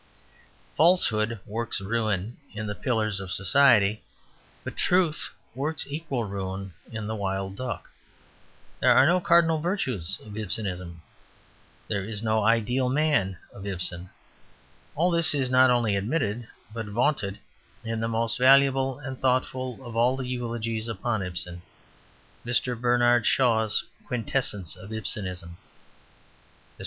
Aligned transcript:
Falsehood 0.75 1.39
works 1.45 1.79
ruin 1.79 2.37
in 2.55 2.65
THE 2.65 2.73
PILLARS 2.73 3.19
OF 3.19 3.31
SOCIETY, 3.31 4.01
but 4.63 4.75
truth 4.75 5.29
works 5.53 5.85
equal 5.87 6.23
ruin 6.23 6.73
in 6.91 7.05
THE 7.05 7.15
WILD 7.15 7.55
DUCK. 7.55 7.87
There 8.79 8.91
are 8.97 9.05
no 9.05 9.19
cardinal 9.19 9.59
virtues 9.59 10.19
of 10.25 10.35
Ibsenism. 10.35 11.03
There 11.87 12.03
is 12.03 12.23
no 12.23 12.43
ideal 12.43 12.89
man 12.89 13.37
of 13.53 13.67
Ibsen. 13.67 14.09
All 14.95 15.11
this 15.11 15.35
is 15.35 15.51
not 15.51 15.69
only 15.69 15.95
admitted, 15.95 16.47
but 16.73 16.87
vaunted 16.87 17.37
in 17.83 17.99
the 17.99 18.07
most 18.07 18.39
valuable 18.39 18.97
and 18.97 19.21
thoughtful 19.21 19.85
of 19.85 19.95
all 19.95 20.17
the 20.17 20.25
eulogies 20.27 20.87
upon 20.87 21.21
Ibsen, 21.21 21.61
Mr. 22.43 22.75
Bernard 22.75 23.27
Shaw's 23.27 23.83
QUINTESSENCE 24.07 24.75
OF 24.77 24.91
IBSENISM. 24.91 25.49
Mr. 25.51 25.59